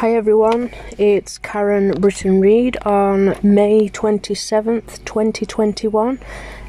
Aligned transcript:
Hi 0.00 0.14
everyone, 0.14 0.70
it's 0.96 1.36
Karen 1.36 1.90
Britton 1.90 2.40
Reed 2.40 2.78
on 2.86 3.36
May 3.42 3.90
27th, 3.90 5.04
2021, 5.04 6.18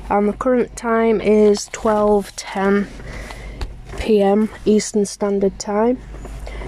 and 0.09 0.27
the 0.27 0.33
current 0.33 0.75
time 0.75 1.21
is 1.21 1.69
12:10 1.69 2.87
p.m. 3.99 4.49
Eastern 4.65 5.05
Standard 5.05 5.57
Time. 5.59 5.97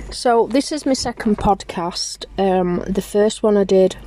So 0.09 0.47
this 0.47 0.71
is 0.71 0.85
my 0.85 0.93
second 0.93 1.37
podcast. 1.37 2.27
Um, 2.37 2.81
the 2.87 3.01
first 3.01 3.43
one 3.43 3.57
I 3.57 3.65
did, 3.65 3.97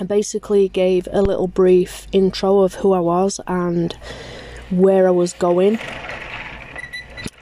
I 0.00 0.04
basically 0.04 0.70
gave 0.70 1.08
a 1.12 1.20
little 1.20 1.46
brief 1.46 2.06
intro 2.10 2.60
of 2.60 2.76
who 2.76 2.94
I 2.94 3.00
was 3.00 3.38
and 3.46 3.92
where 4.70 5.06
I 5.06 5.10
was 5.10 5.34
going. 5.34 5.78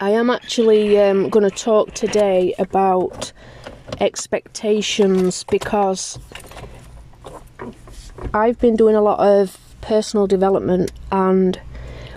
I 0.00 0.10
am 0.10 0.28
actually 0.28 1.00
um, 1.00 1.28
going 1.28 1.48
to 1.48 1.56
talk 1.56 1.94
today 1.94 2.52
about 2.58 3.32
expectations 4.00 5.44
because 5.44 6.18
I've 8.32 8.58
been 8.58 8.76
doing 8.76 8.96
a 8.96 9.00
lot 9.00 9.20
of 9.20 9.58
personal 9.80 10.26
development, 10.26 10.92
and 11.10 11.60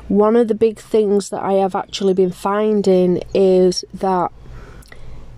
one 0.08 0.36
of 0.36 0.48
the 0.48 0.56
big 0.56 0.80
things 0.80 1.30
that 1.30 1.42
I 1.42 1.54
have 1.54 1.76
actually 1.76 2.14
been 2.14 2.32
finding 2.32 3.24
is 3.34 3.86
that 3.94 4.32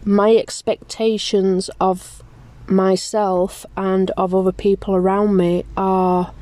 my 0.04 0.36
expectations 0.36 1.70
of 1.80 2.24
myself 2.68 3.66
and 3.76 4.10
of 4.12 4.34
other 4.34 4.52
people 4.52 4.96
around 4.96 5.36
me 5.38 5.66
are 5.78 6.34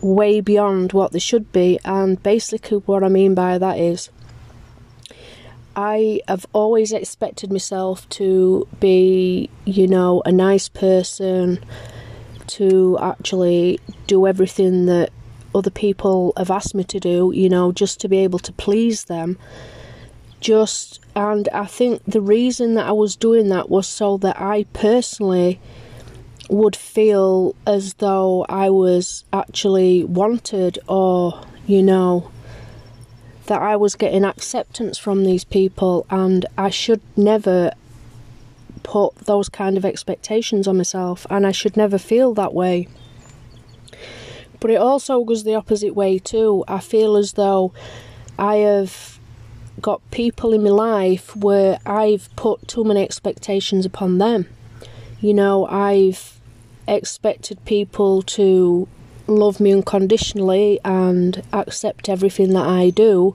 way 0.00 0.40
beyond 0.40 0.92
what 0.92 1.12
they 1.12 1.18
should 1.18 1.50
be, 1.52 1.78
and 1.84 2.22
basically, 2.22 2.78
what 2.78 3.02
I 3.02 3.08
mean 3.08 3.34
by 3.34 3.58
that 3.58 3.78
is 3.78 4.10
I 5.76 6.20
have 6.28 6.46
always 6.52 6.92
expected 6.92 7.52
myself 7.52 8.08
to 8.10 8.66
be, 8.80 9.50
you 9.64 9.86
know, 9.86 10.22
a 10.26 10.32
nice 10.32 10.68
person, 10.68 11.64
to 12.48 12.98
actually 13.00 13.78
do 14.08 14.26
everything 14.26 14.86
that 14.86 15.10
other 15.54 15.70
people 15.70 16.32
have 16.36 16.50
asked 16.50 16.74
me 16.74 16.84
to 16.84 16.98
do, 16.98 17.32
you 17.34 17.48
know, 17.48 17.72
just 17.72 18.00
to 18.00 18.08
be 18.08 18.18
able 18.18 18.40
to 18.40 18.52
please 18.52 19.04
them. 19.04 19.38
Just, 20.40 21.00
and 21.14 21.48
I 21.52 21.66
think 21.66 22.02
the 22.06 22.20
reason 22.20 22.74
that 22.74 22.86
I 22.86 22.92
was 22.92 23.14
doing 23.14 23.48
that 23.50 23.68
was 23.68 23.86
so 23.86 24.16
that 24.18 24.40
I 24.40 24.64
personally 24.72 25.60
would 26.48 26.74
feel 26.74 27.54
as 27.66 27.94
though 27.94 28.44
I 28.48 28.70
was 28.70 29.24
actually 29.32 30.04
wanted 30.04 30.78
or, 30.88 31.40
you 31.66 31.82
know, 31.82 32.30
that 33.50 33.60
I 33.60 33.74
was 33.74 33.96
getting 33.96 34.24
acceptance 34.24 34.96
from 34.96 35.24
these 35.24 35.42
people, 35.42 36.06
and 36.08 36.46
I 36.56 36.70
should 36.70 37.00
never 37.16 37.72
put 38.84 39.16
those 39.16 39.48
kind 39.48 39.76
of 39.76 39.84
expectations 39.84 40.68
on 40.68 40.76
myself, 40.76 41.26
and 41.28 41.44
I 41.44 41.50
should 41.50 41.76
never 41.76 41.98
feel 41.98 42.32
that 42.34 42.54
way. 42.54 42.86
But 44.60 44.70
it 44.70 44.76
also 44.76 45.24
goes 45.24 45.42
the 45.42 45.56
opposite 45.56 45.96
way 45.96 46.20
too. 46.20 46.62
I 46.68 46.78
feel 46.78 47.16
as 47.16 47.32
though 47.32 47.72
I 48.38 48.58
have 48.58 49.18
got 49.80 50.00
people 50.12 50.52
in 50.52 50.62
my 50.62 50.70
life 50.70 51.34
where 51.34 51.80
I've 51.84 52.28
put 52.36 52.68
too 52.68 52.84
many 52.84 53.02
expectations 53.02 53.84
upon 53.84 54.18
them. 54.18 54.46
You 55.20 55.34
know, 55.34 55.66
I've 55.66 56.38
expected 56.86 57.64
people 57.64 58.22
to 58.38 58.86
love 59.36 59.60
me 59.60 59.72
unconditionally 59.72 60.80
and 60.84 61.42
accept 61.52 62.08
everything 62.08 62.52
that 62.54 62.66
I 62.66 62.90
do, 62.90 63.34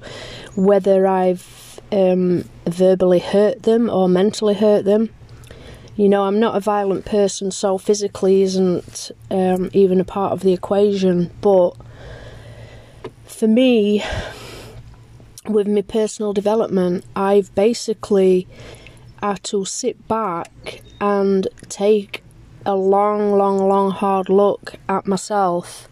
whether 0.56 1.08
I've 1.08 1.80
um, 1.92 2.50
verbally 2.66 3.20
hurt 3.20 3.64
them 3.64 3.90
or 3.90 4.10
mentally 4.10 4.56
hurt 4.56 4.86
them. 4.86 5.10
You 5.96 6.10
know, 6.10 6.24
I'm 6.24 6.40
not 6.40 6.58
a 6.58 6.60
violent 6.60 7.06
person, 7.06 7.52
so 7.52 7.78
physically 7.78 8.42
isn't 8.42 9.12
um, 9.32 9.70
even 9.72 10.02
a 10.02 10.04
part 10.04 10.34
of 10.34 10.42
the 10.42 10.52
equation. 10.52 11.32
But 11.40 11.72
for 13.24 13.48
me, 13.48 14.04
with 15.48 15.68
my 15.68 15.82
personal 15.82 16.34
development, 16.34 17.06
I've 17.16 17.54
basically 17.56 18.46
had 19.22 19.42
to 19.46 19.64
sit 19.64 20.08
back 20.08 20.82
and 21.00 21.48
take 21.70 22.25
a 22.66 22.76
long, 22.76 23.32
long, 23.38 23.68
long, 23.68 23.92
hard 23.92 24.30
look 24.30 24.76
at 24.90 25.06
myself, 25.06 25.88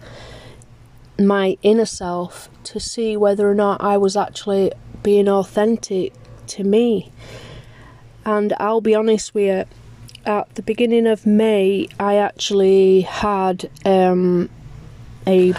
my 1.20 1.58
inner 1.62 1.86
self, 1.86 2.50
to 2.64 2.80
see 2.80 3.16
whether 3.16 3.50
or 3.50 3.56
not 3.56 3.82
I 3.82 3.98
was 3.98 4.18
actually 4.18 4.72
being 5.04 5.28
authentic 5.28 6.14
to 6.48 6.64
me. 6.64 7.12
And 8.26 8.54
I'll 8.60 8.82
be 8.82 8.96
honest 8.96 9.34
with 9.36 9.68
you, 9.68 9.76
at 10.26 10.56
the 10.56 10.62
beginning 10.62 11.06
of 11.06 11.26
May, 11.26 11.90
I 12.00 12.16
actually 12.16 13.02
had 13.02 13.70
um, 13.86 14.50
a 15.28 15.54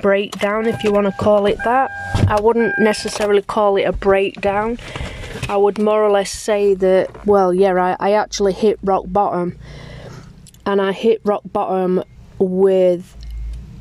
breakdown, 0.00 0.66
if 0.66 0.84
you 0.84 0.92
want 0.92 1.06
to 1.06 1.12
call 1.12 1.46
it 1.46 1.56
that. 1.64 1.90
I 2.28 2.40
wouldn't 2.40 2.78
necessarily 2.78 3.42
call 3.42 3.76
it 3.76 3.84
a 3.84 3.92
breakdown 3.92 4.78
I 5.48 5.56
would 5.56 5.78
more 5.78 6.02
or 6.02 6.10
less 6.10 6.30
say 6.30 6.74
that, 6.74 7.26
well, 7.26 7.52
yeah, 7.52 7.74
I, 7.74 7.96
I 8.00 8.12
actually 8.12 8.52
hit 8.52 8.78
rock 8.82 9.04
bottom. 9.06 9.58
And 10.66 10.80
I 10.80 10.92
hit 10.92 11.20
rock 11.24 11.42
bottom 11.44 12.02
with 12.38 13.16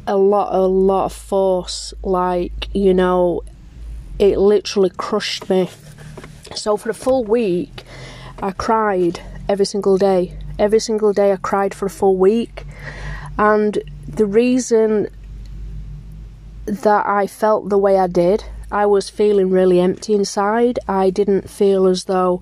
a 0.06 0.18
lot, 0.18 0.54
a 0.54 0.62
lot 0.62 1.06
of 1.06 1.14
force. 1.14 1.94
Like, 2.04 2.68
you 2.74 2.94
know, 2.94 3.42
it 4.20 4.38
literally 4.38 4.90
crushed 4.90 5.50
me. 5.50 5.70
So 6.56 6.78
for 6.78 6.90
a 6.90 6.94
full 6.94 7.24
week, 7.24 7.84
I 8.42 8.52
cried 8.52 9.22
every 9.48 9.66
single 9.66 9.98
day. 9.98 10.38
Every 10.60 10.80
single 10.80 11.14
day, 11.14 11.32
I 11.32 11.38
cried 11.38 11.74
for 11.74 11.86
a 11.86 11.90
full 11.90 12.18
week. 12.18 12.66
And 13.38 13.80
the 14.08 14.26
reason 14.26 15.08
that 16.66 17.06
I 17.06 17.28
felt 17.28 17.70
the 17.70 17.78
way 17.78 17.98
I 17.98 18.08
did 18.08 18.46
I 18.74 18.88
was 18.88 19.08
feeling 19.08 19.52
really 19.52 19.80
empty 19.80 20.16
inside. 20.16 20.80
I 20.88 21.12
didn't 21.12 21.48
feel 21.48 21.86
as 21.86 22.06
though 22.06 22.42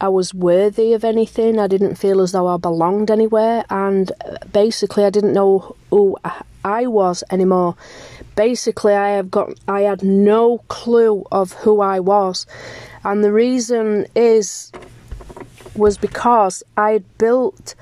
I 0.00 0.08
was 0.08 0.32
worthy 0.32 0.92
of 0.92 1.02
anything. 1.02 1.58
I 1.58 1.66
didn't 1.66 1.96
feel 1.96 2.20
as 2.20 2.30
though 2.30 2.46
I 2.46 2.58
belonged 2.58 3.10
anywhere. 3.10 3.64
And 3.68 4.12
uh, 4.24 4.36
basically, 4.52 5.04
I 5.04 5.10
didn't 5.10 5.32
know 5.32 5.74
who 5.90 6.16
I 6.64 6.86
was 6.86 7.24
anymore. 7.32 7.74
Basically, 8.36 8.94
I 8.94 9.10
have 9.10 9.32
got 9.32 9.58
I 9.66 9.80
had 9.80 10.04
no 10.04 10.58
clue 10.68 11.26
of 11.32 11.54
who 11.54 11.80
I 11.80 11.98
was, 11.98 12.46
and 13.02 13.24
the 13.24 13.32
reason 13.32 14.06
is 14.14 14.70
was 15.74 15.98
because 15.98 16.62
I 16.76 16.92
had 16.92 17.18
built. 17.18 17.74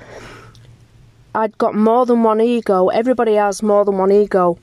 I'd 1.35 1.59
got 1.59 1.75
more 1.75 2.07
than 2.07 2.23
one 2.23 2.41
ego. 2.41 2.89
Everybody 2.89 3.35
has 3.35 3.63
more 3.63 3.85
than 3.85 3.99
one 3.99 4.11
ego 4.11 4.59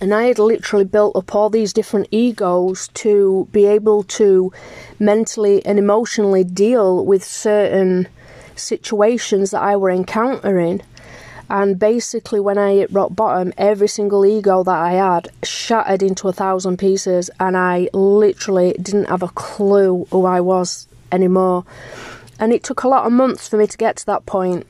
and 0.00 0.14
I 0.14 0.24
had 0.24 0.38
literally 0.38 0.86
built 0.86 1.14
up 1.14 1.34
all 1.34 1.50
these 1.50 1.74
different 1.74 2.08
egos 2.10 2.88
to 2.94 3.48
be 3.52 3.66
able 3.66 4.02
to 4.04 4.50
mentally 4.98 5.64
and 5.66 5.78
emotionally 5.78 6.42
deal 6.42 7.04
with 7.04 7.22
certain 7.22 8.08
situations 8.56 9.50
that 9.50 9.62
I 9.62 9.76
were 9.76 9.90
encountering. 9.90 10.80
And 11.50 11.78
basically, 11.78 12.40
when 12.40 12.56
I 12.56 12.74
hit 12.74 12.92
rock 12.92 13.14
bottom, 13.14 13.52
every 13.58 13.88
single 13.88 14.24
ego 14.24 14.62
that 14.62 14.70
I 14.70 14.92
had 14.92 15.28
shattered 15.42 16.02
into 16.02 16.28
a 16.28 16.32
thousand 16.32 16.78
pieces, 16.78 17.28
and 17.40 17.56
I 17.56 17.88
literally 17.92 18.74
didn't 18.80 19.08
have 19.08 19.22
a 19.22 19.28
clue 19.28 20.06
who 20.10 20.24
I 20.24 20.40
was 20.40 20.86
anymore. 21.12 21.64
And 22.38 22.52
it 22.52 22.62
took 22.62 22.84
a 22.84 22.88
lot 22.88 23.04
of 23.04 23.12
months 23.12 23.48
for 23.48 23.58
me 23.58 23.66
to 23.66 23.76
get 23.76 23.96
to 23.96 24.06
that 24.06 24.24
point. 24.26 24.66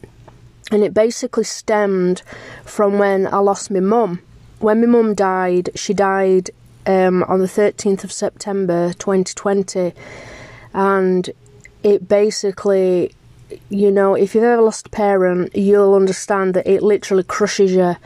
And 0.72 0.82
it 0.82 0.94
basically 0.94 1.44
stemmed 1.44 2.22
from 2.64 2.98
when 2.98 3.26
I 3.26 3.38
lost 3.38 3.70
my 3.70 3.80
mum 3.80 4.22
when 4.60 4.80
my 4.80 4.86
mum 4.86 5.14
died, 5.14 5.70
she 5.74 5.94
died 5.94 6.50
um, 6.86 7.22
on 7.24 7.40
the 7.40 7.46
13th 7.46 8.04
of 8.04 8.12
September 8.12 8.92
2020, 8.94 9.92
and 10.72 11.30
it 11.82 12.08
basically, 12.08 13.14
you 13.68 13.90
know, 13.90 14.14
if 14.14 14.34
you've 14.34 14.44
ever 14.44 14.62
lost 14.62 14.86
a 14.86 14.90
parent, 14.90 15.56
you'll 15.56 15.94
understand 15.94 16.54
that 16.54 16.66
it 16.66 16.82
literally 16.82 17.24
crushes 17.24 17.72
you. 17.72 17.96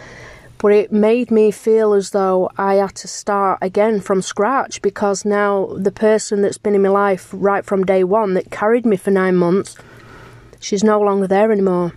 But 0.58 0.72
it 0.72 0.92
made 0.92 1.30
me 1.30 1.50
feel 1.50 1.92
as 1.92 2.10
though 2.10 2.50
I 2.56 2.74
had 2.74 2.94
to 2.96 3.08
start 3.08 3.58
again 3.60 4.00
from 4.00 4.22
scratch 4.22 4.80
because 4.80 5.24
now 5.24 5.74
the 5.76 5.92
person 5.92 6.40
that's 6.40 6.56
been 6.56 6.74
in 6.74 6.82
my 6.82 6.88
life 6.88 7.28
right 7.32 7.64
from 7.64 7.84
day 7.84 8.02
one 8.02 8.32
that 8.34 8.50
carried 8.50 8.86
me 8.86 8.96
for 8.96 9.10
nine 9.10 9.36
months, 9.36 9.76
she's 10.60 10.82
no 10.82 11.00
longer 11.00 11.26
there 11.26 11.52
anymore 11.52 11.92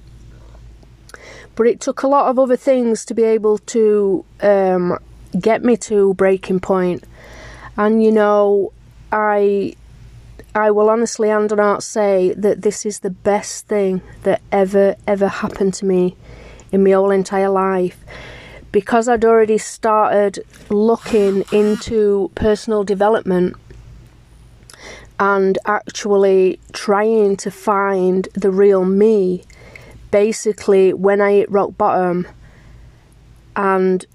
but 1.57 1.67
it 1.67 1.81
took 1.81 2.03
a 2.03 2.07
lot 2.07 2.27
of 2.29 2.39
other 2.39 2.55
things 2.55 3.03
to 3.03 3.13
be 3.13 3.23
able 3.23 3.57
to 3.57 4.23
um, 4.41 4.97
get 5.37 5.63
me 5.63 5.75
to 5.75 6.13
breaking 6.13 6.61
point. 6.61 7.03
And 7.75 8.01
you 8.01 8.11
know, 8.11 8.71
I 9.11 9.75
I 10.55 10.71
will 10.71 10.89
honestly 10.89 11.29
and 11.29 11.53
not 11.55 11.83
say 11.83 12.33
that 12.37 12.61
this 12.61 12.85
is 12.85 12.99
the 12.99 13.09
best 13.09 13.67
thing 13.67 14.01
that 14.23 14.41
ever 14.51 14.95
ever 15.05 15.27
happened 15.27 15.73
to 15.75 15.85
me 15.85 16.15
in 16.71 16.83
my 16.83 16.91
whole 16.91 17.11
entire 17.11 17.49
life 17.49 17.97
because 18.71 19.09
I'd 19.09 19.25
already 19.25 19.57
started 19.57 20.39
looking 20.69 21.43
into 21.51 22.29
personal 22.35 22.83
development 22.83 23.55
and 25.19 25.57
actually 25.65 26.59
trying 26.73 27.37
to 27.37 27.49
find 27.49 28.27
the 28.33 28.51
real 28.51 28.85
me. 28.85 29.43
Basically, 30.11 30.93
when 30.93 31.21
I 31.21 31.31
hit 31.33 31.51
rock 31.51 31.77
bottom, 31.77 32.27
and 33.55 34.05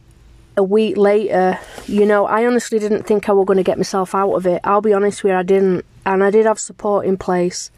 a 0.57 0.63
week 0.63 0.97
later, 0.97 1.59
you 1.87 2.07
know, 2.07 2.27
I 2.27 2.47
honestly 2.47 2.79
didn't 2.79 3.05
think 3.05 3.29
I 3.29 3.33
was 3.33 3.47
going 3.47 3.57
to 3.57 3.63
get 3.63 3.79
myself 3.79 4.15
out 4.15 4.33
of 4.33 4.47
it. 4.47 4.61
I'll 4.65 4.81
be 4.81 4.93
honest 4.93 5.23
with 5.23 5.33
you, 5.33 5.37
I 5.37 5.43
didn't. 5.43 5.85
And 6.05 6.23
I 6.23 6.31
did 6.31 6.47
have 6.47 6.59
support 6.59 7.07
in 7.07 7.17
place. 7.17 7.71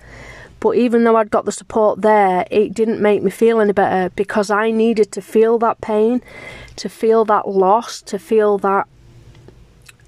But 0.61 0.77
even 0.77 1.05
though 1.05 1.17
I'd 1.17 1.31
got 1.31 1.45
the 1.45 1.53
support 1.53 2.01
there, 2.01 2.47
it 2.51 2.73
didn't 2.73 3.01
make 3.01 3.23
me 3.23 3.31
feel 3.31 3.61
any 3.61 3.73
better 3.73 4.11
because 4.17 4.51
I 4.51 4.71
needed 4.71 5.13
to 5.13 5.21
feel 5.21 5.59
that 5.59 5.81
pain, 5.83 6.23
to 6.77 6.89
feel 6.89 7.25
that 7.27 7.49
loss, 7.49 8.01
to 8.03 8.19
feel 8.19 8.57
that 8.59 8.89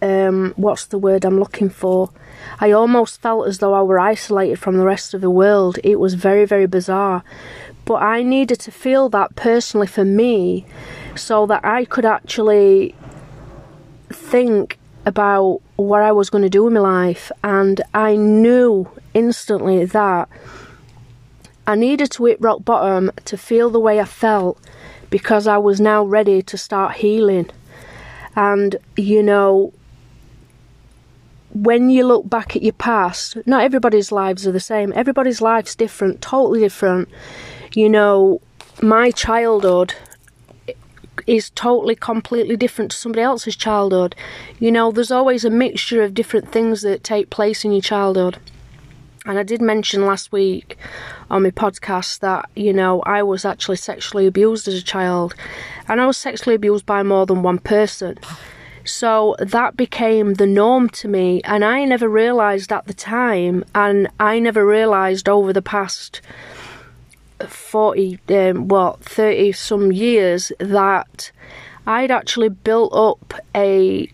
um, 0.01 0.55
what's 0.57 0.87
the 0.87 0.99
word 0.99 1.25
I'm 1.25 1.39
looking 1.39 1.69
for? 1.69 2.11
I 2.59 2.71
almost 2.71 3.21
felt 3.21 3.47
as 3.49 3.59
though 3.59 3.75
I 3.75 3.83
were 3.83 3.99
isolated 3.99 4.59
from 4.59 4.79
the 4.79 4.87
rest 4.87 5.13
of 5.13 5.21
the 5.21 5.31
world. 5.31 5.79
It 5.85 6.01
was 6.01 6.15
very, 6.15 6.47
very 6.47 6.67
bizarre. 6.67 7.23
But 7.87 8.03
I 8.03 8.23
needed 8.23 8.61
to 8.61 8.71
feel 8.71 9.09
that 9.11 9.35
personally 9.37 9.87
for 9.87 10.05
me 10.05 10.67
so 11.15 11.47
that 11.47 11.65
I 11.65 11.87
could 11.87 12.05
actually 12.05 12.95
think 14.11 14.79
about 15.07 15.63
what 15.77 16.03
I 16.03 16.13
was 16.13 16.29
going 16.29 16.43
to 16.43 16.51
do 16.51 16.67
in 16.67 16.75
my 16.75 16.81
life. 16.81 17.31
And 17.43 17.81
I 17.95 18.17
knew 18.17 18.91
instantly 19.15 19.87
that 19.87 20.29
I 21.67 21.75
needed 21.75 22.11
to 22.13 22.27
hit 22.27 22.41
rock 22.41 22.65
bottom 22.65 23.11
to 23.25 23.39
feel 23.39 23.71
the 23.71 23.81
way 23.81 24.01
I 24.01 24.05
felt 24.05 24.61
because 25.09 25.47
I 25.47 25.59
was 25.59 25.81
now 25.81 26.05
ready 26.05 26.43
to 26.43 26.59
start 26.59 26.97
healing. 26.97 27.49
And, 28.35 28.77
you 28.97 29.23
know, 29.23 29.73
when 31.55 31.89
you 31.89 32.07
look 32.07 32.29
back 32.29 32.55
at 32.55 32.63
your 32.63 32.75
past, 32.75 33.37
not 33.47 33.63
everybody's 33.63 34.13
lives 34.13 34.47
are 34.47 34.53
the 34.53 34.61
same. 34.61 34.93
Everybody's 34.95 35.41
life's 35.41 35.75
different, 35.75 36.21
totally 36.21 36.61
different. 36.61 37.09
You 37.77 37.91
know, 37.91 38.41
my 38.81 39.11
childhood 39.11 39.93
is 41.27 41.51
totally, 41.51 41.95
completely 41.95 42.57
different 42.57 42.93
to 42.93 42.97
somebody 42.97 43.21
else's 43.21 43.55
childhood. 43.55 44.17
You 44.59 44.73
know, 44.73 44.91
there's 44.91 45.11
always 45.11 45.45
a 45.45 45.51
mixture 45.51 46.03
of 46.03 46.15
different 46.15 46.51
things 46.51 46.81
that 46.81 47.05
take 47.05 47.29
place 47.29 47.67
in 47.67 47.73
your 47.73 47.83
childhood. 47.83 48.39
And 49.27 49.39
I 49.39 49.43
did 49.43 49.61
mention 49.61 50.07
last 50.07 50.33
week 50.33 50.79
on 51.29 51.43
my 51.43 51.51
podcast 51.51 52.21
that, 52.21 52.49
you 52.57 52.73
know, 52.73 53.03
I 53.03 53.23
was 53.23 53.45
actually 53.45 53.77
sexually 53.77 54.27
abused 54.27 54.67
as 54.67 54.77
a 54.77 54.83
child. 54.83 55.35
And 55.87 56.01
I 56.01 56.07
was 56.07 56.17
sexually 56.17 56.55
abused 56.55 56.87
by 56.87 57.03
more 57.03 57.27
than 57.27 57.43
one 57.43 57.59
person. 57.59 58.19
So 58.87 59.37
that 59.39 59.77
became 59.77 60.35
the 60.35 60.47
norm 60.47 60.89
to 60.91 61.09
me, 61.09 61.43
and 61.43 61.63
I 61.63 61.85
never 61.85 62.09
realised 62.09 62.73
at 62.73 62.87
the 62.87 62.95
time, 62.95 63.65
and 63.75 64.09
I 64.19 64.39
never 64.39 64.65
realised 64.65 65.29
over 65.29 65.53
the 65.53 65.61
past 65.61 66.23
40, 67.41 68.19
um, 68.29 68.69
what, 68.69 69.01
30 69.01 69.53
some 69.53 69.93
years 69.93 70.53
that 70.59 71.31
I'd 71.87 72.11
actually 72.11 72.49
built 72.49 72.93
up 72.93 73.35
a 73.55 74.11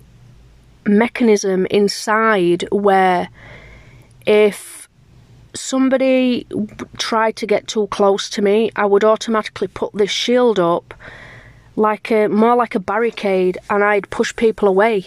mechanism 0.85 1.67
inside 1.67 2.69
where 2.71 3.29
if 4.27 4.89
somebody 5.55 6.47
tried 6.99 7.37
to 7.37 7.47
get 7.47 7.67
too 7.69 7.87
close 7.89 8.29
to 8.31 8.43
me, 8.43 8.71
I 8.77 8.87
would 8.87 9.05
automatically 9.05 9.69
put 9.69 9.93
this 9.93 10.11
shield 10.11 10.59
up 10.59 10.95
like 11.77 12.11
a 12.11 12.29
more 12.29 12.55
like 12.55 12.75
a 12.75 12.81
barricade 12.81 13.59
and 13.71 13.83
I'd 13.83 14.11
push 14.11 14.35
people 14.37 14.69
away. 14.69 15.07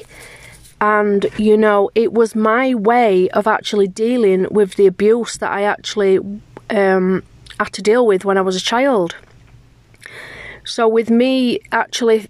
And 0.81 1.27
you 1.37 1.57
know, 1.57 1.89
it 1.95 2.13
was 2.13 2.35
my 2.35 2.73
way 2.73 3.29
of 3.29 3.47
actually 3.47 3.87
dealing 3.87 4.47
with 4.51 4.75
the 4.75 4.87
abuse 4.87 5.37
that 5.37 5.51
I 5.51 5.63
actually 5.63 6.19
um, 6.69 7.23
had 7.59 7.73
to 7.73 7.81
deal 7.81 8.05
with 8.05 8.25
when 8.25 8.37
I 8.37 8.41
was 8.41 8.55
a 8.55 8.61
child. 8.61 9.15
So, 10.63 10.87
with 10.87 11.09
me 11.09 11.59
actually 11.71 12.27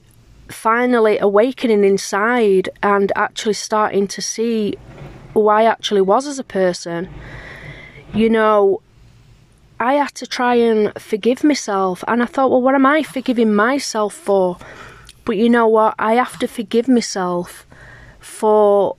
finally 0.49 1.17
awakening 1.17 1.83
inside 1.83 2.69
and 2.83 3.11
actually 3.15 3.53
starting 3.53 4.07
to 4.07 4.21
see 4.21 4.75
who 5.33 5.47
I 5.47 5.63
actually 5.63 6.01
was 6.01 6.27
as 6.27 6.37
a 6.37 6.43
person, 6.43 7.09
you 8.13 8.29
know, 8.29 8.81
I 9.79 9.95
had 9.95 10.15
to 10.15 10.27
try 10.27 10.55
and 10.55 10.93
forgive 10.99 11.43
myself. 11.43 12.03
And 12.07 12.23
I 12.23 12.25
thought, 12.25 12.51
well, 12.51 12.61
what 12.61 12.75
am 12.75 12.85
I 12.85 13.03
forgiving 13.03 13.53
myself 13.53 14.13
for? 14.13 14.57
But 15.25 15.37
you 15.37 15.49
know 15.49 15.67
what? 15.67 15.95
I 15.99 16.13
have 16.13 16.39
to 16.39 16.47
forgive 16.47 16.87
myself 16.87 17.65
for 18.19 18.95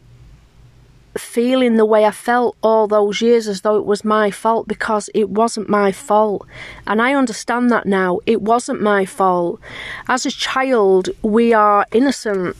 feeling 1.19 1.77
the 1.77 1.85
way 1.85 2.05
I 2.05 2.11
felt 2.11 2.57
all 2.63 2.87
those 2.87 3.21
years 3.21 3.49
as 3.49 3.61
though 3.63 3.77
it 3.77 3.85
was 3.85 4.05
my 4.05 4.31
fault 4.31 4.69
because 4.69 5.11
it 5.15 5.31
wasn't 5.31 5.69
my 5.69 5.93
fault. 5.93 6.47
And 6.87 7.01
I 7.01 7.15
understand 7.15 7.71
that 7.71 7.87
now. 7.87 8.21
It 8.27 8.43
wasn't 8.43 8.83
my 8.83 9.05
fault. 9.05 9.61
As 10.09 10.27
a 10.27 10.31
child, 10.31 11.09
we 11.23 11.53
are 11.53 11.87
innocent. 11.93 12.57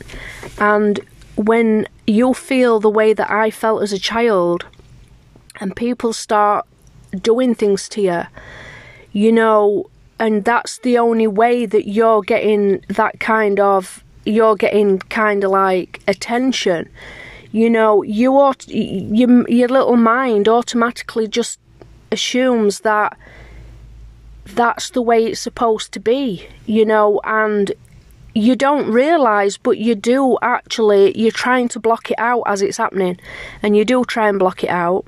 And 0.59 1.01
when 1.37 1.87
you 2.07 2.35
feel 2.35 2.81
the 2.81 2.91
way 2.91 3.13
that 3.13 3.31
I 3.31 3.51
felt 3.51 3.83
as 3.83 3.93
a 3.93 3.99
child, 3.99 4.65
and 5.61 5.75
people 5.75 6.13
start 6.13 6.67
doing 7.23 7.55
things 7.55 7.89
to 7.91 8.01
you, 8.01 8.23
you 9.13 9.33
know, 9.33 9.89
and 10.19 10.45
that's 10.45 10.79
the 10.79 10.99
only 10.99 11.27
way 11.27 11.67
that 11.67 11.89
you're 11.89 12.23
getting 12.23 12.85
that 12.89 13.21
kind 13.21 13.61
of 13.61 14.03
you're 14.25 14.57
getting 14.57 14.99
kind 14.99 15.45
of 15.45 15.51
like 15.51 16.01
attention. 16.09 16.89
You 17.57 17.71
know, 17.71 18.03
you 18.03 18.35
ought, 18.35 18.69
your 18.69 19.49
your 19.49 19.69
little 19.69 19.97
mind 19.97 20.47
automatically 20.47 21.27
just 21.27 21.59
assumes 22.13 22.81
that 22.81 23.17
that's 24.45 24.91
the 24.91 25.01
way 25.01 25.25
it's 25.25 25.41
supposed 25.41 25.91
to 25.93 25.99
be, 25.99 26.47
you 26.67 26.85
know, 26.85 27.19
and 27.25 27.73
you 28.35 28.57
don't 28.57 28.93
realize, 28.93 29.57
but 29.57 29.79
you 29.79 29.95
do 29.95 30.37
actually, 30.43 31.19
you're 31.19 31.31
trying 31.47 31.69
to 31.69 31.81
block 31.81 32.11
it 32.11 32.19
out 32.19 32.43
as 32.45 32.61
it's 32.61 32.77
happening, 32.77 33.19
and 33.63 33.75
you 33.75 33.87
do 33.87 34.05
try 34.05 34.29
and 34.29 34.39
block 34.39 34.63
it 34.63 34.69
out 34.69 35.07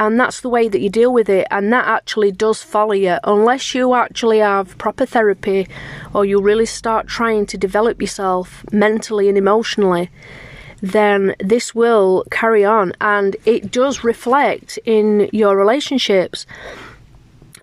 and 0.00 0.18
that's 0.18 0.40
the 0.40 0.48
way 0.48 0.68
that 0.68 0.80
you 0.80 0.88
deal 0.88 1.12
with 1.12 1.28
it 1.28 1.46
and 1.50 1.72
that 1.72 1.84
actually 1.86 2.30
does 2.30 2.62
follow 2.62 2.92
you. 2.92 3.18
Unless 3.24 3.74
you 3.74 3.94
actually 3.94 4.38
have 4.38 4.78
proper 4.78 5.04
therapy 5.04 5.66
or 6.14 6.24
you 6.24 6.40
really 6.40 6.66
start 6.66 7.08
trying 7.08 7.46
to 7.46 7.58
develop 7.58 8.00
yourself 8.00 8.64
mentally 8.70 9.28
and 9.28 9.36
emotionally 9.36 10.08
then 10.80 11.34
this 11.40 11.74
will 11.74 12.24
carry 12.30 12.64
on 12.64 12.92
and 13.00 13.36
it 13.44 13.70
does 13.70 14.04
reflect 14.04 14.78
in 14.84 15.28
your 15.32 15.56
relationships 15.56 16.46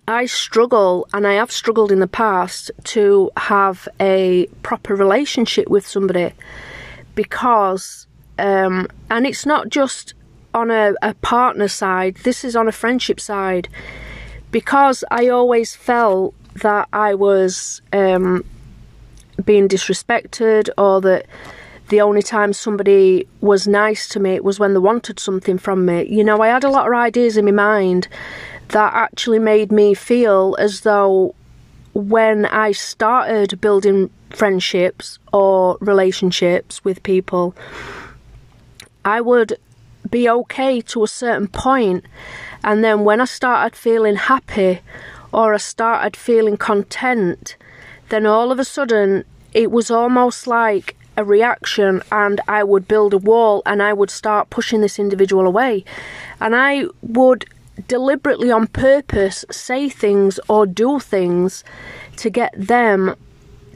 I 0.07 0.27
struggle, 0.27 1.07
and 1.13 1.25
I 1.25 1.33
have 1.33 1.51
struggled 1.51 1.91
in 1.91 1.99
the 1.99 2.07
past, 2.07 2.69
to 2.95 3.31
have 3.37 3.87
a 3.99 4.45
proper 4.61 4.95
relationship 4.95 5.67
with 5.67 5.87
somebody 5.87 6.31
because, 7.15 8.05
um, 8.37 8.87
and 9.09 9.25
it's 9.25 9.47
not 9.47 9.69
just 9.69 10.13
on 10.53 10.69
a, 10.69 10.93
a 11.01 11.15
partner 11.15 11.67
side, 11.67 12.17
this 12.17 12.43
is 12.43 12.55
on 12.55 12.67
a 12.67 12.71
friendship 12.71 13.19
side. 13.19 13.67
Because 14.51 15.03
I 15.09 15.27
always 15.29 15.75
felt 15.75 16.35
that 16.61 16.87
I 16.93 17.15
was 17.15 17.81
um, 17.91 18.45
being 19.43 19.67
disrespected 19.67 20.69
or 20.77 21.01
that 21.01 21.25
the 21.89 22.01
only 22.01 22.21
time 22.21 22.53
somebody 22.53 23.27
was 23.41 23.67
nice 23.67 24.07
to 24.09 24.19
me 24.19 24.39
was 24.39 24.59
when 24.59 24.73
they 24.73 24.79
wanted 24.79 25.19
something 25.19 25.57
from 25.57 25.85
me. 25.85 26.03
You 26.09 26.23
know, 26.23 26.41
I 26.41 26.47
had 26.47 26.63
a 26.63 26.69
lot 26.69 26.87
of 26.87 26.93
ideas 26.93 27.37
in 27.37 27.45
my 27.45 27.51
mind 27.51 28.07
that 28.69 28.93
actually 28.93 29.39
made 29.39 29.71
me 29.71 29.93
feel 29.93 30.55
as 30.59 30.81
though 30.81 31.35
when 31.93 32.45
I 32.47 32.71
started 32.71 33.61
building 33.61 34.09
friendships 34.31 35.19
or 35.31 35.77
relationships 35.79 36.83
with 36.83 37.03
people, 37.03 37.55
I 39.05 39.21
would 39.21 39.57
be 40.09 40.27
okay 40.29 40.81
to 40.81 41.03
a 41.03 41.07
certain 41.07 41.47
point, 41.47 42.05
and 42.63 42.83
then 42.83 43.03
when 43.05 43.21
I 43.21 43.25
started 43.25 43.77
feeling 43.77 44.15
happy 44.15 44.81
or 45.31 45.53
I 45.53 45.57
started 45.57 46.15
feeling 46.17 46.57
content, 46.57 47.55
then 48.09 48.25
all 48.25 48.51
of 48.51 48.59
a 48.59 48.65
sudden 48.65 49.23
it 49.53 49.71
was 49.71 49.89
almost 49.89 50.47
like 50.47 50.94
a 51.17 51.23
reaction, 51.23 52.01
and 52.11 52.41
I 52.47 52.63
would 52.63 52.87
build 52.87 53.13
a 53.13 53.17
wall 53.17 53.61
and 53.65 53.81
I 53.81 53.93
would 53.93 54.09
start 54.09 54.49
pushing 54.49 54.81
this 54.81 54.99
individual 54.99 55.45
away. 55.45 55.85
And 56.39 56.55
I 56.55 56.85
would 57.01 57.45
deliberately, 57.87 58.51
on 58.51 58.67
purpose, 58.67 59.45
say 59.51 59.89
things 59.89 60.39
or 60.47 60.65
do 60.65 60.99
things 60.99 61.63
to 62.17 62.29
get 62.29 62.53
them 62.57 63.15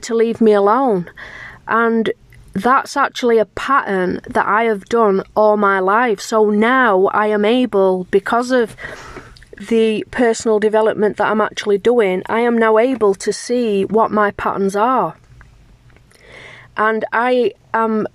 to 0.02 0.16
leave 0.16 0.40
me 0.40 0.54
alone. 0.54 1.10
And 1.68 2.12
that's 2.54 2.98
actually 2.98 3.38
a 3.38 3.46
pattern 3.46 4.22
that 4.28 4.48
I 4.48 4.64
have 4.64 4.86
done 4.86 5.24
all 5.36 5.56
my 5.58 5.80
life. 5.80 6.20
So 6.20 6.50
now 6.50 7.08
I 7.08 7.28
am 7.28 7.46
able, 7.46 8.06
because 8.06 8.52
of 8.52 8.76
the 9.70 10.06
personal 10.10 10.60
development 10.60 11.18
that 11.18 11.28
I'm 11.28 11.42
actually 11.42 11.78
doing, 11.78 12.24
I 12.28 12.40
am 12.40 12.58
now 12.58 12.78
able 12.78 13.14
to 13.16 13.34
see 13.34 13.84
what 13.84 14.10
my 14.12 14.32
patterns 14.32 14.76
are. 14.76 15.16
And 16.78 17.06
I 17.12 17.54
am 17.74 18.08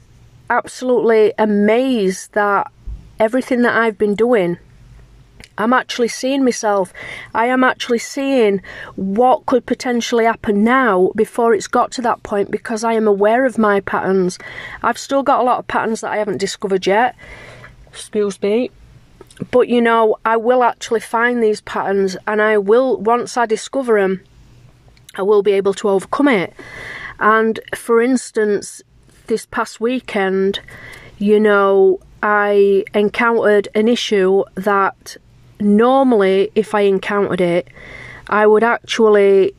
absolutely 0.51 1.33
amazed 1.39 2.33
that 2.33 2.71
everything 3.19 3.63
that 3.63 3.77
I've 3.77 3.99
been 3.99 4.15
doing, 4.15 4.59
I'm 5.57 5.73
actually 5.73 6.09
seeing 6.09 6.45
myself. 6.45 6.93
I 7.35 7.47
am 7.47 7.63
actually 7.63 8.01
seeing 8.01 8.61
what 8.97 9.47
could 9.47 9.67
potentially 9.67 10.25
happen 10.25 10.65
now 10.65 11.13
before 11.15 11.55
it's 11.55 11.69
got 11.69 11.93
to 11.93 12.03
that 12.03 12.23
point 12.23 12.51
because 12.51 12.83
I 12.83 12.95
am 12.95 13.07
aware 13.07 13.45
of 13.45 13.59
my 13.59 13.81
patterns. 13.81 14.39
I've 14.83 14.99
still 14.99 15.23
got 15.23 15.41
a 15.41 15.45
lot 15.45 15.59
of 15.59 15.69
patterns 15.69 16.01
that 16.01 16.11
I 16.11 16.17
haven't 16.17 16.39
discovered 16.39 16.87
yet. 16.87 17.15
Excuse 17.89 18.41
me. 18.43 18.71
But 19.51 19.69
you 19.69 19.81
know, 19.81 20.17
I 20.25 20.37
will 20.37 20.63
actually 20.63 21.01
find 21.01 21.43
these 21.43 21.61
patterns 21.61 22.17
and 22.27 22.43
I 22.43 22.59
will, 22.59 22.97
once 22.97 23.37
I 23.37 23.47
discover 23.47 24.01
them, 24.01 24.21
I 25.17 25.23
will 25.23 25.43
be 25.43 25.53
able 25.53 25.75
to 25.75 25.89
overcome 25.89 26.29
it. 26.29 26.53
And 27.19 27.61
for 27.75 28.01
instance, 28.01 28.83
this 29.27 29.47
past 29.47 29.81
weekend, 29.81 30.61
you 31.19 31.41
know, 31.41 32.01
I 32.23 32.85
encountered 32.95 33.69
an 33.75 33.89
issue 33.89 34.45
that 34.55 35.17
normally, 35.61 36.51
if 36.55 36.75
I 36.75 36.83
encountered 36.83 37.41
it, 37.41 37.69
I 38.29 38.47
would 38.47 38.65
actually 38.65 39.55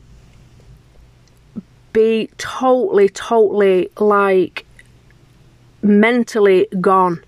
be 1.92 2.28
totally, 2.36 3.08
totally 3.08 3.90
like 3.98 4.66
mentally 5.82 6.66
gone 6.80 7.22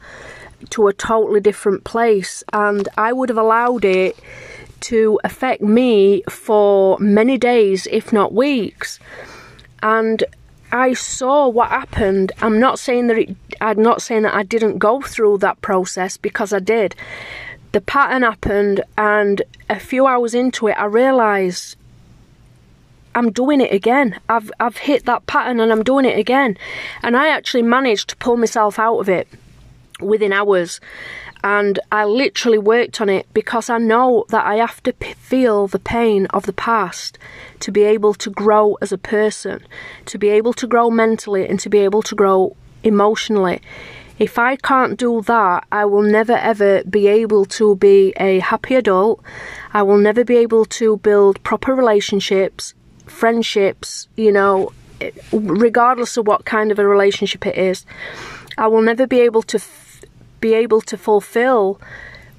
to 0.71 0.89
a 0.89 0.93
totally 0.93 1.41
different 1.41 1.85
place, 1.85 2.43
and 2.53 2.89
I 2.99 3.13
would 3.13 3.29
have 3.29 3.39
allowed 3.39 3.85
it 3.85 4.19
to 4.81 5.21
affect 5.25 5.63
me 5.63 6.23
for 6.29 6.99
many 6.99 7.39
days, 7.39 7.87
if 7.91 8.13
not 8.13 8.35
weeks. 8.35 8.99
And 9.83 10.25
I 10.71 10.93
saw 10.93 11.49
what 11.49 11.69
happened. 11.71 12.33
I'm 12.41 12.61
not 12.61 12.79
saying 12.79 13.07
that 13.07 13.19
it, 13.19 13.37
I'm 13.61 13.83
not 13.83 14.03
saying 14.03 14.23
that 14.23 14.35
I 14.35 14.43
didn't 14.43 14.79
go 14.79 15.01
through 15.01 15.39
that 15.39 15.61
process 15.63 16.17
because 16.17 16.53
I 16.53 16.59
did. 16.59 16.95
The 17.73 17.81
pattern 17.81 18.23
happened, 18.23 18.83
and 18.97 19.43
a 19.69 19.79
few 19.79 20.07
hours 20.07 20.35
into 20.35 20.69
it, 20.69 20.73
I 20.79 20.85
realised 20.85 21.77
I'm 23.15 23.33
doing 23.33 23.61
it 23.61 23.73
again. 23.73 24.21
I've 24.29 24.51
I've 24.61 24.77
hit 24.77 25.07
that 25.07 25.27
pattern, 25.27 25.61
and 25.61 25.73
I'm 25.73 25.83
doing 25.83 26.05
it 26.05 26.19
again. 26.19 26.59
And 27.03 27.17
I 27.17 27.29
actually 27.29 27.63
managed 27.63 28.11
to 28.11 28.17
pull 28.17 28.37
myself 28.37 28.79
out 28.79 28.99
of 28.99 29.09
it 29.09 29.29
within 30.01 30.33
hours 30.33 30.81
and 31.45 31.79
I 31.93 32.05
literally 32.05 32.59
worked 32.59 33.01
on 33.01 33.09
it 33.09 33.27
because 33.33 33.71
I 33.71 33.79
know 33.79 34.25
that 34.31 34.45
I 34.47 34.57
have 34.57 34.83
to 34.85 34.93
feel 34.93 35.69
the 35.69 35.79
pain 35.79 36.27
of 36.27 36.47
the 36.47 36.53
past 36.53 37.19
to 37.61 37.71
be 37.71 37.83
able 37.83 38.15
to 38.15 38.31
grow 38.31 38.77
as 38.81 38.93
a 38.93 38.99
person, 38.99 39.65
to 40.07 40.19
be 40.19 40.29
able 40.29 40.53
to 40.55 40.67
grow 40.67 40.91
mentally, 40.91 41.47
and 41.49 41.61
to 41.61 41.69
be 41.69 41.79
able 41.79 42.03
to 42.03 42.15
grow 42.15 42.57
emotionally. 42.83 43.61
If 44.19 44.37
I 44.37 44.57
can't 44.57 44.99
do 44.99 45.23
that, 45.23 45.65
I 45.71 45.85
will 45.85 46.03
never 46.03 46.33
ever 46.33 46.83
be 46.85 47.07
able 47.07 47.45
to 47.45 47.77
be 47.77 48.13
a 48.19 48.41
happy 48.41 48.75
adult. 48.75 49.23
I 49.73 49.83
will 49.83 49.99
never 49.99 50.25
be 50.25 50.37
able 50.39 50.65
to 50.65 50.97
build 50.99 51.43
proper 51.45 51.73
relationships, 51.73 52.75
friendships, 53.07 54.09
you 54.17 54.33
know, 54.33 54.73
eh, 55.01 55.13
regardless 55.33 56.17
of 56.17 56.27
what 56.27 56.45
kind 56.45 56.73
of 56.73 56.81
a 56.81 56.87
relationship 56.87 57.47
it 57.47 57.57
is. 57.57 57.87
I 58.57 58.67
will 58.67 58.83
never 58.83 59.07
be 59.07 59.21
able 59.21 59.43
to 59.43 59.59
be 60.41 60.55
able 60.55 60.81
to 60.83 60.97
fulfill 60.97 61.81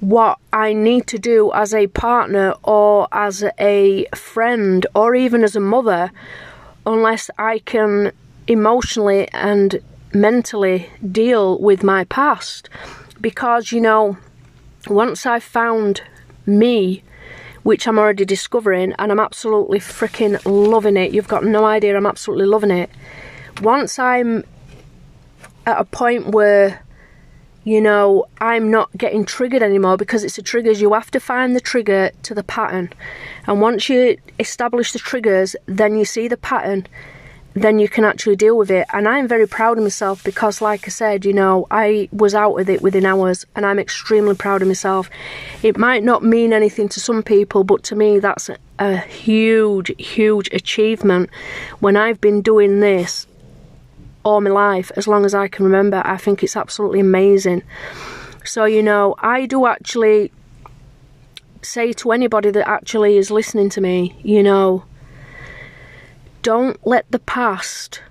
what 0.00 0.38
I 0.52 0.72
need 0.72 1.06
to 1.08 1.18
do 1.18 1.52
as 1.52 1.74
a 1.74 1.86
partner 1.88 2.54
or 2.62 3.06
as 3.12 3.44
a 3.58 4.06
friend 4.14 4.86
or 4.94 5.14
even 5.14 5.44
as 5.44 5.54
a 5.54 5.60
mother 5.60 6.10
unless 6.86 7.30
I 7.38 7.58
can 7.58 8.12
emotionally 8.46 9.28
and 9.28 9.80
mentally 10.12 10.90
deal 11.12 11.58
with 11.58 11.82
my 11.82 12.04
past. 12.04 12.68
Because, 13.20 13.72
you 13.72 13.80
know, 13.80 14.16
once 14.88 15.26
I've 15.26 15.44
found 15.44 16.02
me, 16.46 17.02
which 17.62 17.86
I'm 17.86 17.98
already 17.98 18.24
discovering, 18.24 18.94
and 18.98 19.12
I'm 19.12 19.20
absolutely 19.20 19.78
freaking 19.78 20.40
loving 20.46 20.96
it, 20.96 21.12
you've 21.12 21.28
got 21.28 21.44
no 21.44 21.66
idea, 21.66 21.94
I'm 21.96 22.06
absolutely 22.06 22.46
loving 22.46 22.70
it. 22.70 22.90
Once 23.60 23.98
I'm 23.98 24.44
at 25.66 25.78
a 25.78 25.84
point 25.84 26.28
where 26.28 26.82
you 27.70 27.80
know, 27.80 28.26
I'm 28.40 28.68
not 28.68 28.90
getting 28.98 29.24
triggered 29.24 29.62
anymore 29.62 29.96
because 29.96 30.24
it's 30.24 30.34
the 30.34 30.42
triggers. 30.42 30.80
You 30.80 30.92
have 30.92 31.12
to 31.12 31.20
find 31.20 31.54
the 31.54 31.60
trigger 31.60 32.10
to 32.24 32.34
the 32.34 32.42
pattern. 32.42 32.92
And 33.46 33.60
once 33.60 33.88
you 33.88 34.16
establish 34.40 34.90
the 34.90 34.98
triggers, 34.98 35.54
then 35.66 35.96
you 35.96 36.04
see 36.04 36.26
the 36.26 36.36
pattern, 36.36 36.88
then 37.54 37.78
you 37.78 37.88
can 37.88 38.04
actually 38.04 38.34
deal 38.34 38.58
with 38.58 38.72
it. 38.72 38.88
And 38.92 39.06
I'm 39.06 39.28
very 39.28 39.46
proud 39.46 39.78
of 39.78 39.84
myself 39.84 40.24
because, 40.24 40.60
like 40.60 40.88
I 40.88 40.90
said, 40.90 41.24
you 41.24 41.32
know, 41.32 41.68
I 41.70 42.08
was 42.10 42.34
out 42.34 42.54
with 42.54 42.68
it 42.68 42.82
within 42.82 43.06
hours 43.06 43.46
and 43.54 43.64
I'm 43.64 43.78
extremely 43.78 44.34
proud 44.34 44.62
of 44.62 44.66
myself. 44.66 45.08
It 45.62 45.78
might 45.78 46.02
not 46.02 46.24
mean 46.24 46.52
anything 46.52 46.88
to 46.88 46.98
some 46.98 47.22
people, 47.22 47.62
but 47.62 47.84
to 47.84 47.94
me, 47.94 48.18
that's 48.18 48.48
a, 48.48 48.56
a 48.80 48.96
huge, 48.96 49.92
huge 49.96 50.48
achievement. 50.52 51.30
When 51.78 51.96
I've 51.96 52.20
been 52.20 52.42
doing 52.42 52.80
this 52.80 53.28
all 54.24 54.40
my 54.40 54.50
life, 54.50 54.90
as 54.96 55.06
long 55.08 55.24
as 55.24 55.34
I 55.34 55.48
can 55.48 55.64
remember. 55.64 56.02
I 56.04 56.16
think 56.16 56.42
it's 56.42 56.56
absolutely 56.56 57.00
amazing. 57.00 57.62
So, 58.44 58.64
you 58.64 58.82
know, 58.82 59.14
I 59.18 59.46
do 59.46 59.66
actually 59.66 60.32
say 61.62 61.92
to 61.92 62.12
anybody 62.12 62.50
that 62.50 62.68
actually 62.68 63.16
is 63.16 63.30
listening 63.30 63.68
to 63.70 63.80
me, 63.80 64.18
you 64.22 64.42
know, 64.42 64.84
don't 66.42 66.84
let 66.86 67.10
the 67.10 67.18
past 67.18 68.02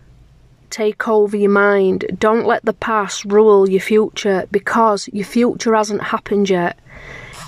take 0.70 1.08
over 1.08 1.36
your 1.36 1.50
mind. 1.50 2.06
Don't 2.20 2.46
let 2.46 2.63
the 2.63 2.74
past 2.74 3.25
rule 3.25 3.68
your 3.68 3.82
future 3.82 4.48
because 4.51 5.10
your 5.12 5.25
future 5.25 5.74
hasn't 5.74 6.04
happened 6.04 6.50
yet. 6.50 6.78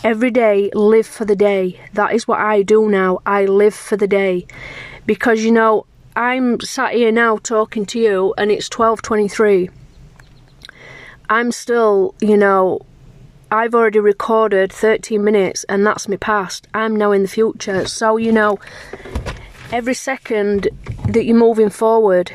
Every 0.03 0.32
day, 0.32 0.72
live 0.74 1.06
for 1.06 1.25
the 1.25 1.36
day. 1.36 1.80
That 1.94 2.13
is 2.13 2.27
what 2.27 2.39
I 2.39 2.63
do 2.63 2.89
now. 2.89 3.20
I 3.25 3.46
live 3.46 3.75
for 3.75 3.96
the 3.96 4.08
day. 4.08 4.48
Because, 5.06 5.44
you 5.44 5.51
know, 5.51 5.86
I'm 6.15 6.60
sat 6.60 6.94
here 6.94 7.12
now 7.12 7.38
talking 7.38 7.86
to 7.86 8.00
you 8.00 8.34
and 8.38 8.51
it's 8.51 8.68
12:23. 8.68 9.70
I'm 11.30 11.53
still, 11.53 12.15
you 12.20 12.36
know, 12.36 12.82
I've 13.50 13.74
already 13.74 14.00
recorded 14.00 14.74
13 14.74 15.24
minutes 15.24 15.63
and 15.70 15.88
that's 15.88 16.10
me 16.10 16.18
past. 16.18 16.68
I'm 16.74 16.98
now 16.98 17.13
in 17.13 17.22
the 17.22 17.30
future. 17.30 17.88
So, 17.88 18.18
you 18.18 18.34
know, 18.34 18.60
every 19.72 19.94
second 19.94 20.68
that 21.08 21.24
you're 21.24 21.38
moving 21.38 21.70
forward, 21.70 22.34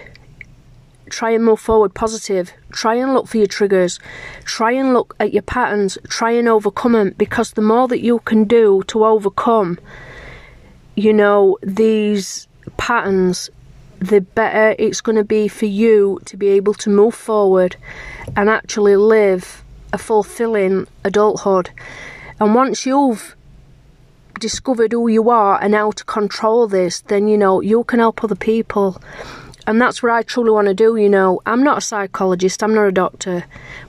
try 1.10 1.30
and 1.32 1.44
move 1.44 1.60
forward 1.60 1.92
positive. 1.92 2.54
Try 2.72 2.94
and 2.94 3.12
look 3.12 3.28
for 3.28 3.36
your 3.36 3.46
triggers. 3.46 4.00
Try 4.44 4.72
and 4.72 4.94
look 4.94 5.14
at 5.20 5.34
your 5.34 5.42
patterns. 5.42 5.98
Try 6.08 6.30
and 6.30 6.48
overcome 6.48 6.92
them 6.92 7.14
because 7.18 7.50
the 7.50 7.62
more 7.62 7.88
that 7.88 8.00
you 8.00 8.20
can 8.20 8.44
do 8.44 8.82
to 8.86 9.04
overcome, 9.04 9.78
you 10.94 11.12
know, 11.12 11.58
these 11.62 12.48
patterns 12.78 13.50
the 14.00 14.20
better 14.20 14.74
it's 14.78 15.00
going 15.00 15.16
to 15.16 15.24
be 15.24 15.48
for 15.48 15.66
you 15.66 16.20
to 16.26 16.36
be 16.36 16.48
able 16.48 16.74
to 16.74 16.90
move 16.90 17.14
forward 17.14 17.76
and 18.36 18.48
actually 18.48 18.96
live 18.96 19.64
a 19.92 19.98
fulfilling 19.98 20.86
adulthood. 21.04 21.70
And 22.38 22.54
once 22.54 22.84
you've 22.84 23.34
discovered 24.38 24.92
who 24.92 25.08
you 25.08 25.30
are 25.30 25.62
and 25.62 25.74
how 25.74 25.90
to 25.92 26.04
control 26.04 26.66
this, 26.66 27.00
then 27.02 27.28
you 27.28 27.38
know 27.38 27.60
you 27.60 27.84
can 27.84 27.98
help 27.98 28.22
other 28.22 28.34
people. 28.34 29.00
And 29.66 29.80
that's 29.80 30.00
what 30.00 30.12
I 30.12 30.22
truly 30.22 30.50
want 30.50 30.68
to 30.68 30.74
do, 30.74 30.96
you 30.96 31.08
know. 31.08 31.40
I'm 31.44 31.64
not 31.64 31.78
a 31.78 31.80
psychologist, 31.80 32.62
I'm 32.62 32.74
not 32.74 32.86
a 32.86 32.92
doctor, 32.92 33.44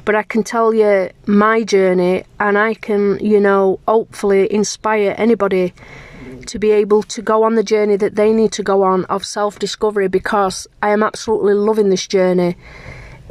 but 0.05 0.15
I 0.15 0.23
can 0.23 0.43
tell 0.43 0.73
you 0.73 1.11
my 1.27 1.63
journey 1.63 2.23
and 2.39 2.57
I 2.57 2.73
can, 2.73 3.19
you 3.19 3.39
know, 3.39 3.79
hopefully 3.87 4.51
inspire 4.51 5.13
anybody 5.17 5.73
to 6.47 6.59
be 6.59 6.71
able 6.71 7.03
to 7.03 7.21
go 7.21 7.43
on 7.43 7.55
the 7.55 7.63
journey 7.63 7.95
that 7.97 8.15
they 8.15 8.33
need 8.33 8.51
to 8.53 8.63
go 8.63 8.83
on 8.83 9.05
of 9.05 9.25
self 9.25 9.59
discovery 9.59 10.07
because 10.07 10.67
I 10.81 10.89
am 10.89 11.03
absolutely 11.03 11.53
loving 11.53 11.89
this 11.89 12.07
journey. 12.07 12.55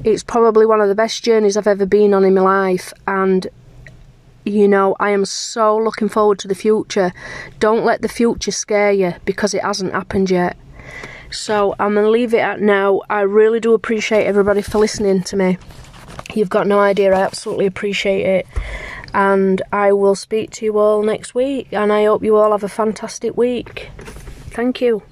It's 0.04 0.22
probably 0.22 0.66
one 0.66 0.80
of 0.80 0.88
the 0.88 0.94
best 0.94 1.24
journeys 1.24 1.56
I've 1.56 1.66
ever 1.66 1.86
been 1.86 2.14
on 2.14 2.24
in 2.24 2.34
my 2.34 2.42
life, 2.42 2.92
and 3.06 3.46
you 4.44 4.68
know, 4.68 4.94
I 5.00 5.10
am 5.10 5.24
so 5.24 5.76
looking 5.76 6.08
forward 6.08 6.38
to 6.40 6.48
the 6.48 6.54
future. 6.54 7.12
Don't 7.58 7.84
let 7.84 8.02
the 8.02 8.08
future 8.08 8.52
scare 8.52 8.92
you 8.92 9.14
because 9.24 9.54
it 9.54 9.62
hasn't 9.62 9.92
happened 9.92 10.30
yet. 10.30 10.56
So 11.30 11.74
I'm 11.80 11.94
going 11.94 12.04
to 12.06 12.10
leave 12.10 12.32
it 12.32 12.38
at 12.38 12.60
now. 12.60 13.00
I 13.10 13.22
really 13.22 13.58
do 13.58 13.74
appreciate 13.74 14.24
everybody 14.24 14.62
for 14.62 14.78
listening 14.78 15.24
to 15.24 15.36
me. 15.36 15.58
You've 16.34 16.48
got 16.48 16.68
no 16.68 16.78
idea, 16.78 17.12
I 17.12 17.22
absolutely 17.22 17.66
appreciate 17.66 18.24
it 18.24 18.46
and 19.16 19.62
I 19.72 19.94
will 19.94 20.14
speak 20.14 20.50
to 20.50 20.66
you 20.66 20.76
all 20.76 21.02
next 21.02 21.34
week. 21.34 21.68
And 21.72 21.90
I 21.90 22.04
hope 22.04 22.22
you 22.22 22.36
all 22.36 22.52
have 22.52 22.62
a 22.62 22.68
fantastic 22.68 23.34
week. 23.34 23.90
Thank 24.50 24.82
you. 24.82 25.02